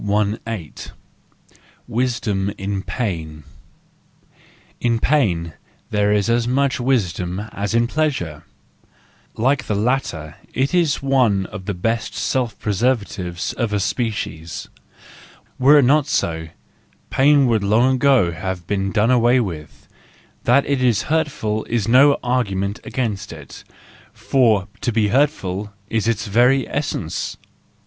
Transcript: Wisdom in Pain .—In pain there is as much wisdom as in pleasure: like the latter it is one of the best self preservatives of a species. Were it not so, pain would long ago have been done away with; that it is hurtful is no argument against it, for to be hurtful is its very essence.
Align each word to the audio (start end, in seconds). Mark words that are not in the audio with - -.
Wisdom 1.87 2.51
in 2.57 2.81
Pain 2.81 3.43
.—In 4.79 4.99
pain 4.99 5.53
there 5.91 6.11
is 6.11 6.27
as 6.27 6.47
much 6.47 6.79
wisdom 6.79 7.39
as 7.51 7.75
in 7.75 7.85
pleasure: 7.85 8.43
like 9.35 9.67
the 9.67 9.75
latter 9.75 10.37
it 10.55 10.73
is 10.73 11.03
one 11.03 11.45
of 11.45 11.65
the 11.65 11.75
best 11.75 12.15
self 12.15 12.57
preservatives 12.57 13.53
of 13.53 13.71
a 13.71 13.79
species. 13.79 14.69
Were 15.59 15.77
it 15.77 15.85
not 15.85 16.07
so, 16.07 16.47
pain 17.11 17.45
would 17.45 17.63
long 17.63 17.97
ago 17.97 18.31
have 18.31 18.65
been 18.65 18.91
done 18.91 19.11
away 19.11 19.39
with; 19.39 19.87
that 20.45 20.65
it 20.65 20.81
is 20.81 21.03
hurtful 21.13 21.63
is 21.65 21.87
no 21.87 22.17
argument 22.23 22.79
against 22.83 23.31
it, 23.31 23.63
for 24.11 24.67
to 24.81 24.91
be 24.91 25.09
hurtful 25.09 25.71
is 25.91 26.07
its 26.07 26.25
very 26.25 26.67
essence. 26.67 27.37